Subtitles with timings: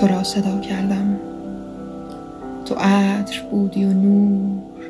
[0.00, 1.18] تو را صدا کردم.
[2.64, 4.82] تو عطر بودی و نور.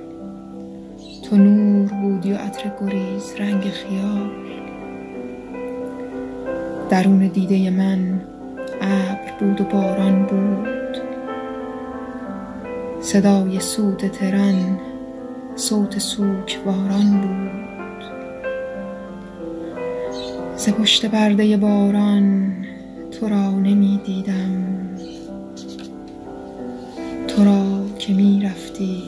[1.22, 4.30] تو نور بودی و عطر گریز رنگ خیال.
[6.90, 8.20] درون دیده من
[8.80, 10.96] ابر بود و باران بود.
[13.00, 14.78] صدای سوت ترن
[15.56, 17.66] صوت سوکواران بود.
[20.56, 22.52] ز پشت پرده باران
[23.10, 24.35] تو را نمی دیدم
[28.80, 29.02] می رفتی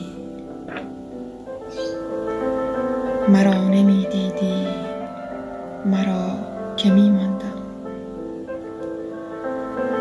[3.29, 4.67] مرا نمی دیدی
[5.85, 6.31] مرا
[6.77, 7.59] که می ماندم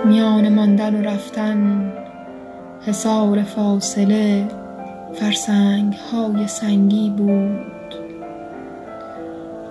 [0.05, 1.93] میان ماندن و رفتن
[2.87, 4.49] حصار فاصله
[5.15, 7.95] فرسنگ های سنگی بود.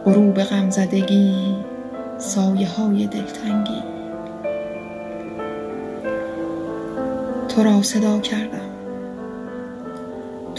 [0.06, 1.56] غروب غمزدگی
[2.18, 3.84] سایه های دلتنگی.
[7.50, 8.67] تو را صدا کردم.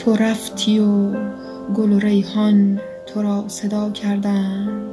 [0.05, 1.13] تو رفتی و
[1.75, 4.93] گل و ریحان تو را صدا کردند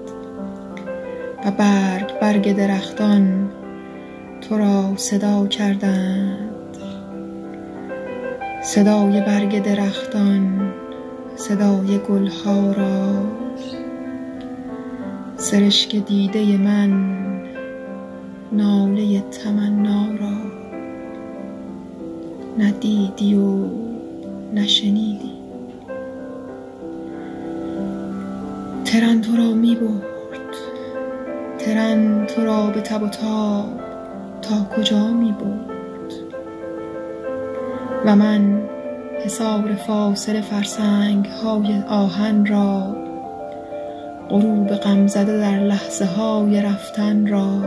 [1.46, 3.50] و برگ برگ درختان
[4.42, 6.78] تو را صدا کردند.
[8.64, 10.74] صدای برگ درختان
[11.36, 13.12] صدای گلها را.
[15.38, 17.16] سرشک دیده من
[18.52, 20.36] ناله تمنا را.
[22.58, 23.86] ندیدی و
[24.56, 25.32] نشنیدی.
[28.86, 30.56] ترن تو را می برد.
[31.58, 33.80] ترن تو را به تب و تاب
[34.42, 36.14] تا کجا می برد؟
[38.06, 38.62] و من
[39.26, 42.96] حصار فاصله فرسنگ های آهن را
[44.30, 47.62] غروب غمزده در لحظه های رفتن را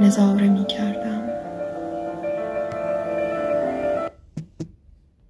[0.00, 1.15] نظاره می کردم.